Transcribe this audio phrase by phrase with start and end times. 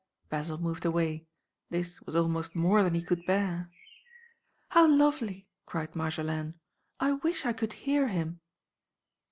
[0.29, 1.27] Basil moved away.
[1.69, 3.69] This was almost more than he could bear.
[4.69, 6.55] "How lovely!" cried Marjolaine.
[6.99, 8.39] "I wish I could hear him!"